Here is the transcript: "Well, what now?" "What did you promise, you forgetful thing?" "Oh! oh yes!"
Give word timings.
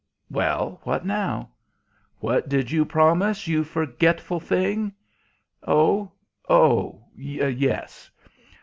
"Well, 0.31 0.81
what 0.83 1.05
now?" 1.05 1.51
"What 2.17 2.49
did 2.49 2.71
you 2.71 2.85
promise, 2.85 3.45
you 3.47 3.63
forgetful 3.63 4.39
thing?" 4.39 4.93
"Oh! 5.61 6.11
oh 6.49 7.05
yes!" 7.15 8.09